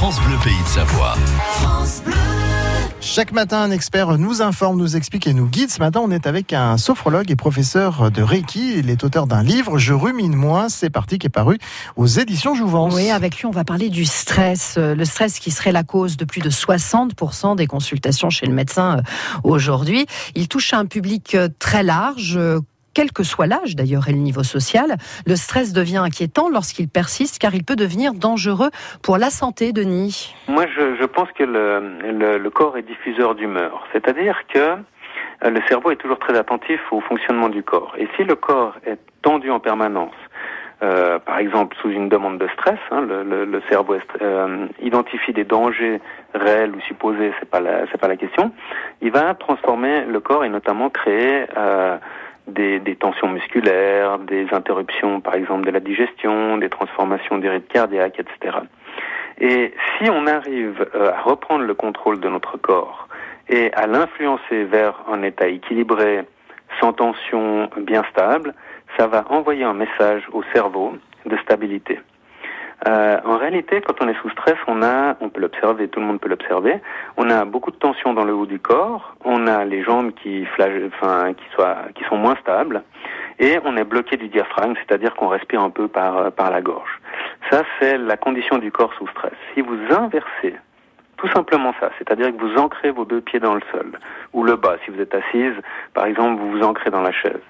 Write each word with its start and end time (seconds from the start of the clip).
France 0.00 0.18
Bleu 0.22 0.36
Pays 0.42 0.62
de 0.62 0.66
Savoie. 0.66 1.14
Chaque 3.02 3.32
matin, 3.32 3.60
un 3.60 3.70
expert 3.70 4.16
nous 4.16 4.40
informe, 4.40 4.78
nous 4.78 4.96
explique 4.96 5.26
et 5.26 5.34
nous 5.34 5.46
guide. 5.46 5.68
Ce 5.68 5.78
matin, 5.78 6.00
on 6.02 6.10
est 6.10 6.26
avec 6.26 6.54
un 6.54 6.78
sophrologue 6.78 7.30
et 7.30 7.36
professeur 7.36 8.10
de 8.10 8.22
Reiki. 8.22 8.78
Il 8.78 8.88
est 8.88 9.04
auteur 9.04 9.26
d'un 9.26 9.42
livre, 9.42 9.76
Je 9.76 9.92
rumine 9.92 10.34
moins. 10.34 10.70
C'est 10.70 10.88
parti, 10.88 11.18
qui 11.18 11.26
est 11.26 11.28
paru 11.28 11.58
aux 11.96 12.06
éditions 12.06 12.54
Jouvence. 12.54 12.94
Oui, 12.94 13.10
avec 13.10 13.36
lui, 13.36 13.44
on 13.44 13.50
va 13.50 13.64
parler 13.64 13.90
du 13.90 14.06
stress. 14.06 14.76
Euh, 14.78 14.94
Le 14.94 15.04
stress 15.04 15.38
qui 15.38 15.50
serait 15.50 15.70
la 15.70 15.82
cause 15.82 16.16
de 16.16 16.24
plus 16.24 16.40
de 16.40 16.48
60% 16.48 17.56
des 17.56 17.66
consultations 17.66 18.30
chez 18.30 18.46
le 18.46 18.54
médecin 18.54 19.00
euh, 19.00 19.02
aujourd'hui. 19.44 20.06
Il 20.34 20.48
touche 20.48 20.72
un 20.72 20.86
public 20.86 21.34
euh, 21.34 21.50
très 21.58 21.82
large 21.82 22.40
quel 23.00 23.12
que 23.12 23.22
soit 23.22 23.46
l'âge 23.46 23.76
d'ailleurs 23.76 24.10
et 24.10 24.12
le 24.12 24.18
niveau 24.18 24.42
social, 24.42 24.98
le 25.26 25.34
stress 25.34 25.72
devient 25.72 26.02
inquiétant 26.04 26.50
lorsqu'il 26.50 26.86
persiste 26.86 27.38
car 27.38 27.54
il 27.54 27.64
peut 27.64 27.74
devenir 27.74 28.12
dangereux 28.12 28.68
pour 29.02 29.16
la 29.16 29.30
santé, 29.30 29.72
Denis. 29.72 30.34
Moi, 30.48 30.66
je, 30.66 31.06
pense 31.06 31.30
que 31.32 31.44
le, 31.44 32.50
corps 32.50 32.76
est 32.76 32.82
diffuseur 32.82 33.34
d'humeur, 33.34 33.86
c'est-à-dire 33.94 34.42
que 34.52 34.58
euh, 34.58 34.74
le 35.44 35.62
cerveau 35.66 35.92
est 35.92 35.96
toujours 35.96 36.18
très 36.18 36.36
attentif 36.36 36.78
au 36.90 37.00
fonctionnement 37.00 37.48
du 37.48 37.62
corps. 37.62 37.94
Et 37.96 38.06
si 38.16 38.24
le 38.24 38.34
corps 38.34 38.74
est 38.84 38.98
tendu 39.22 39.50
en 39.50 39.60
permanence, 39.60 40.12
euh, 40.82 41.18
par 41.20 41.38
exemple 41.38 41.74
sous 41.80 41.88
une 41.88 42.10
demande 42.10 42.36
de 42.36 42.48
stress, 42.48 42.78
hein, 42.90 43.00
le, 43.00 43.62
cerveau 43.70 43.96
euh, 44.20 44.66
identifie 44.82 45.32
des 45.32 45.44
dangers 45.44 46.02
réels 46.34 46.74
ou 46.76 46.80
supposés, 46.82 47.32
c'est 47.40 47.48
pas 47.48 47.60
la, 47.60 47.86
pas 47.86 48.08
la 48.08 48.16
question. 48.16 48.52
Il 49.00 49.10
va 49.10 49.32
transformer 49.32 50.04
le 50.04 50.20
corps 50.20 50.44
et 50.44 50.50
notamment 50.50 50.90
créer 50.90 51.46
des, 52.50 52.96
tensions 52.98 53.28
musculaires, 53.28 54.18
des 54.18 54.46
interruptions 54.52 55.20
par 55.20 55.34
exemple 55.34 55.66
de 55.66 55.70
la 55.70 55.80
digestion, 55.80 56.58
des 56.58 56.68
transformations 56.68 57.38
des 57.38 57.48
rythmes 57.48 57.72
cardiaques, 57.72 58.20
etc. 58.20 58.58
Et 59.40 59.72
si 59.96 60.10
on 60.10 60.26
arrive 60.26 60.86
euh, 60.94 61.12
à 61.12 61.20
reprendre 61.22 61.64
le 61.64 61.74
contrôle 61.74 62.20
de 62.20 62.28
notre 62.28 62.56
corps 62.58 63.08
et 63.48 63.72
à 63.72 63.86
l'influencer 63.86 64.64
vers 64.64 64.94
un 65.10 65.22
état 65.22 65.48
équilibré, 65.48 66.22
sans 66.80 66.92
tension, 66.92 67.68
bien 67.78 68.04
stable, 68.10 68.54
ça 68.96 69.06
va 69.06 69.24
envoyer 69.30 69.64
un 69.64 69.74
message 69.74 70.22
au 70.32 70.42
cerveau 70.52 70.94
de 71.26 71.36
stabilité. 71.38 71.98
Euh, 72.88 73.18
en 73.24 73.36
réalité, 73.36 73.82
quand 73.82 74.00
on 74.00 74.08
est 74.08 74.18
sous 74.22 74.30
stress, 74.30 74.56
on 74.66 74.82
a, 74.82 75.16
on 75.20 75.28
peut 75.28 75.40
l'observer, 75.40 75.88
tout 75.88 76.00
le 76.00 76.06
monde 76.06 76.20
peut 76.20 76.30
l'observer, 76.30 76.80
on 77.18 77.28
a 77.28 77.44
beaucoup 77.44 77.70
de 77.70 77.76
tension 77.76 78.14
dans 78.14 78.24
le 78.24 78.34
haut 78.34 78.46
du 78.46 78.58
corps, 78.58 79.14
on 79.24 79.46
a 79.46 79.64
les 79.64 79.82
jambes 79.82 80.12
qui 80.12 80.46
flagellent, 80.46 80.90
enfin, 80.94 81.34
qui 81.34 81.44
soient, 81.54 81.76
qui 81.94 82.04
sont 82.04 82.16
moins 82.16 82.36
stables, 82.36 82.82
et 83.38 83.58
on 83.64 83.76
est 83.76 83.84
bloqué 83.84 84.16
du 84.16 84.28
diaphragme, 84.28 84.74
c'est-à-dire 84.76 85.14
qu'on 85.14 85.28
respire 85.28 85.60
un 85.60 85.70
peu 85.70 85.88
par, 85.88 86.32
par 86.32 86.50
la 86.50 86.62
gorge. 86.62 87.00
Ça, 87.50 87.64
c'est 87.78 87.98
la 87.98 88.16
condition 88.16 88.56
du 88.58 88.72
corps 88.72 88.92
sous 88.94 89.08
stress. 89.08 89.34
Si 89.54 89.60
vous 89.60 89.78
inversez 89.90 90.54
tout 91.20 91.28
simplement 91.28 91.74
ça, 91.78 91.90
c'est-à-dire 91.98 92.34
que 92.34 92.40
vous 92.40 92.56
ancrez 92.56 92.90
vos 92.90 93.04
deux 93.04 93.20
pieds 93.20 93.40
dans 93.40 93.54
le 93.54 93.60
sol, 93.70 93.92
ou 94.32 94.42
le 94.42 94.56
bas, 94.56 94.76
si 94.84 94.90
vous 94.90 95.00
êtes 95.00 95.14
assise, 95.14 95.52
par 95.92 96.06
exemple, 96.06 96.40
vous 96.40 96.50
vous 96.52 96.62
ancrez 96.62 96.88
dans 96.88 97.02
la 97.02 97.12
chaise. 97.12 97.42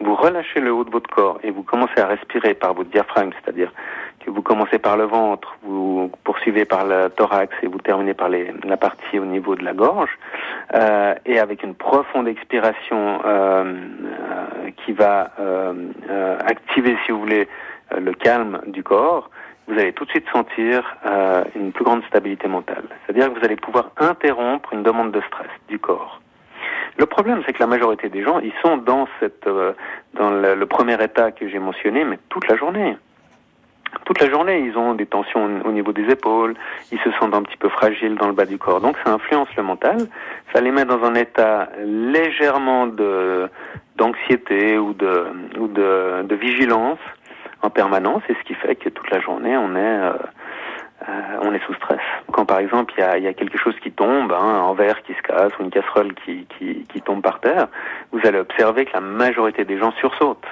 Vous 0.00 0.16
relâchez 0.16 0.58
le 0.58 0.72
haut 0.72 0.82
de 0.82 0.90
votre 0.90 1.08
corps 1.08 1.38
et 1.44 1.52
vous 1.52 1.62
commencez 1.62 2.00
à 2.00 2.06
respirer 2.06 2.54
par 2.54 2.74
votre 2.74 2.90
diaphragme, 2.90 3.30
c'est-à-dire 3.40 3.72
que 4.24 4.30
vous 4.30 4.42
commencez 4.42 4.78
par 4.78 4.96
le 4.96 5.04
ventre, 5.04 5.56
vous 5.62 6.10
poursuivez 6.24 6.64
par 6.64 6.86
le 6.86 7.10
thorax 7.10 7.54
et 7.62 7.66
vous 7.66 7.78
terminez 7.78 8.14
par 8.14 8.28
les, 8.28 8.52
la 8.64 8.76
partie 8.76 9.18
au 9.18 9.24
niveau 9.24 9.54
de 9.54 9.64
la 9.64 9.72
gorge, 9.72 10.10
euh, 10.74 11.14
et 11.26 11.38
avec 11.38 11.62
une 11.62 11.74
profonde 11.74 12.28
expiration 12.28 13.20
euh, 13.24 13.64
euh, 13.64 14.70
qui 14.84 14.92
va 14.92 15.32
euh, 15.40 16.38
activer, 16.46 16.96
si 17.04 17.12
vous 17.12 17.20
voulez, 17.20 17.48
le 17.98 18.12
calme 18.14 18.60
du 18.66 18.82
corps, 18.82 19.28
vous 19.68 19.78
allez 19.78 19.92
tout 19.92 20.04
de 20.04 20.10
suite 20.10 20.28
sentir 20.32 20.96
euh, 21.06 21.44
une 21.54 21.72
plus 21.72 21.84
grande 21.84 22.04
stabilité 22.04 22.48
mentale. 22.48 22.84
C'est-à-dire 23.04 23.32
que 23.32 23.38
vous 23.38 23.44
allez 23.44 23.56
pouvoir 23.56 23.90
interrompre 23.96 24.72
une 24.72 24.82
demande 24.82 25.12
de 25.12 25.20
stress 25.22 25.50
du 25.68 25.78
corps. 25.78 26.20
Le 26.98 27.06
problème, 27.06 27.42
c'est 27.46 27.52
que 27.52 27.60
la 27.60 27.66
majorité 27.66 28.08
des 28.08 28.22
gens, 28.22 28.38
ils 28.40 28.52
sont 28.62 28.76
dans 28.76 29.08
cette, 29.18 29.46
euh, 29.46 29.72
dans 30.14 30.30
le, 30.30 30.66
premier 30.66 31.02
état 31.02 31.32
que 31.32 31.48
j'ai 31.48 31.58
mentionné, 31.58 32.04
mais 32.04 32.18
toute 32.28 32.46
la 32.48 32.56
journée. 32.56 32.96
Toute 34.04 34.20
la 34.20 34.28
journée, 34.28 34.60
ils 34.60 34.76
ont 34.76 34.94
des 34.94 35.06
tensions 35.06 35.60
au 35.64 35.72
niveau 35.72 35.92
des 35.92 36.10
épaules, 36.10 36.54
ils 36.90 36.98
se 37.00 37.10
sentent 37.12 37.34
un 37.34 37.42
petit 37.42 37.56
peu 37.56 37.68
fragiles 37.68 38.16
dans 38.16 38.26
le 38.26 38.32
bas 38.32 38.46
du 38.46 38.58
corps. 38.58 38.80
Donc, 38.80 38.96
ça 39.04 39.12
influence 39.12 39.48
le 39.56 39.62
mental. 39.62 39.98
Ça 40.52 40.60
les 40.60 40.70
met 40.70 40.84
dans 40.84 41.02
un 41.04 41.14
état 41.14 41.68
légèrement 41.84 42.86
de 42.86 43.48
d'anxiété 43.96 44.78
ou 44.78 44.94
de 44.94 45.26
ou 45.58 45.68
de, 45.68 46.22
de 46.22 46.34
vigilance 46.34 46.98
en 47.62 47.70
permanence, 47.70 48.22
et 48.28 48.34
ce 48.34 48.42
qui 48.44 48.54
fait 48.54 48.74
que 48.74 48.88
toute 48.88 49.08
la 49.10 49.20
journée, 49.20 49.56
on 49.56 49.76
est, 49.76 49.78
euh, 49.78 50.12
euh, 51.08 51.38
on 51.42 51.54
est 51.54 51.64
sous 51.64 51.74
stress. 51.74 52.00
Quand 52.32 52.44
par 52.44 52.58
exemple, 52.58 52.92
il 52.96 53.00
y 53.00 53.04
a, 53.04 53.18
y 53.18 53.28
a, 53.28 53.32
quelque 53.32 53.56
chose 53.56 53.74
qui 53.80 53.92
tombe, 53.92 54.32
hein, 54.32 54.66
un 54.68 54.74
verre 54.74 55.00
qui 55.02 55.14
se 55.14 55.22
casse 55.22 55.52
ou 55.58 55.62
une 55.62 55.70
casserole 55.70 56.12
qui, 56.24 56.46
qui, 56.58 56.84
qui 56.92 57.00
tombe 57.00 57.22
par 57.22 57.40
terre, 57.40 57.68
vous 58.10 58.20
allez 58.24 58.38
observer 58.38 58.84
que 58.84 58.92
la 58.94 59.00
majorité 59.00 59.64
des 59.64 59.78
gens 59.78 59.92
sursautent 59.92 60.46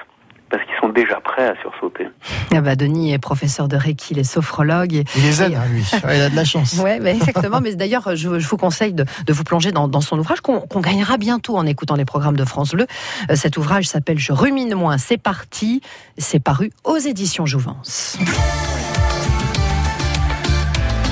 parce 0.51 0.63
qu'ils 0.65 0.75
sont 0.81 0.89
déjà 0.89 1.19
prêts 1.21 1.47
à 1.47 1.55
sursauter. 1.61 2.07
Ah 2.53 2.61
bah 2.61 2.75
Denis 2.75 3.13
est 3.13 3.19
professeur 3.19 3.67
de 3.67 3.77
Reiki, 3.77 4.13
il 4.13 4.19
est 4.19 4.23
sophrologue. 4.23 4.93
Et, 4.93 5.05
il 5.15 5.23
les 5.23 5.41
aide, 5.41 5.55
hein, 5.55 5.65
lui. 5.71 5.89
il 6.03 6.21
a 6.21 6.29
de 6.29 6.35
la 6.35 6.43
chance. 6.43 6.77
ouais, 6.83 6.99
mais 6.99 7.15
exactement. 7.15 7.61
mais 7.61 7.75
d'ailleurs, 7.75 8.15
je, 8.15 8.39
je, 8.39 8.47
vous 8.47 8.57
conseille 8.57 8.93
de, 8.93 9.05
de 9.25 9.33
vous 9.33 9.43
plonger 9.43 9.71
dans, 9.71 9.87
dans 9.87 10.01
son 10.01 10.19
ouvrage 10.19 10.41
qu'on 10.41 10.61
qu 10.61 10.81
gagnera 10.81 11.17
bientôt 11.17 11.57
en 11.57 11.65
écoutant 11.65 11.95
les 11.95 12.05
programmes 12.05 12.35
de 12.35 12.45
France 12.45 12.71
Bleu. 12.71 12.85
Euh, 13.29 13.35
cet 13.35 13.57
ouvrage 13.57 13.87
s'appelle 13.87 14.19
Je 14.19 14.33
rumine 14.33 14.75
moins. 14.75 14.97
C'est 14.97 15.17
parti. 15.17 15.81
C'est 16.17 16.39
paru 16.39 16.71
aux 16.83 16.97
éditions 16.97 17.45
Jouvence. 17.45 18.17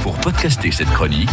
Pour 0.03 0.17
podcaster 0.19 0.71
cette 0.71 0.89
chronique, 0.89 1.29